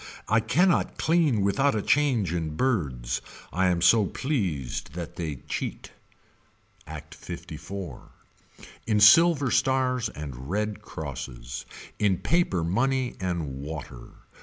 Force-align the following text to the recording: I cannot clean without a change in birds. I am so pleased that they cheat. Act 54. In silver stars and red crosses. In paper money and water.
I 0.27 0.39
cannot 0.39 0.97
clean 0.97 1.43
without 1.43 1.75
a 1.75 1.81
change 1.83 2.33
in 2.33 2.55
birds. 2.55 3.21
I 3.53 3.67
am 3.67 3.83
so 3.83 4.07
pleased 4.07 4.93
that 4.93 5.15
they 5.15 5.35
cheat. 5.47 5.91
Act 6.87 7.13
54. 7.13 8.09
In 8.87 8.99
silver 8.99 9.51
stars 9.51 10.09
and 10.09 10.49
red 10.49 10.81
crosses. 10.81 11.67
In 11.99 12.17
paper 12.17 12.63
money 12.63 13.15
and 13.19 13.57
water. 13.59 14.09